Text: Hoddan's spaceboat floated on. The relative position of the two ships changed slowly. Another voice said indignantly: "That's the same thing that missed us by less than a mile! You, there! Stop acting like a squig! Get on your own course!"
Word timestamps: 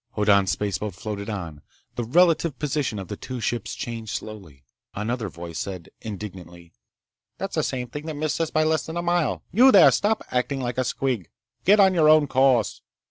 Hoddan's 0.15 0.49
spaceboat 0.49 0.95
floated 0.95 1.29
on. 1.29 1.61
The 1.93 2.03
relative 2.03 2.57
position 2.57 2.97
of 2.97 3.07
the 3.07 3.15
two 3.15 3.39
ships 3.39 3.75
changed 3.75 4.15
slowly. 4.15 4.63
Another 4.95 5.29
voice 5.29 5.59
said 5.59 5.89
indignantly: 6.01 6.73
"That's 7.37 7.53
the 7.53 7.61
same 7.61 7.87
thing 7.87 8.07
that 8.07 8.15
missed 8.15 8.41
us 8.41 8.49
by 8.49 8.63
less 8.63 8.83
than 8.87 8.97
a 8.97 9.03
mile! 9.03 9.43
You, 9.51 9.71
there! 9.71 9.91
Stop 9.91 10.23
acting 10.31 10.59
like 10.59 10.79
a 10.79 10.83
squig! 10.85 11.27
Get 11.65 11.79
on 11.79 11.93
your 11.93 12.09
own 12.09 12.25
course!" 12.25 12.81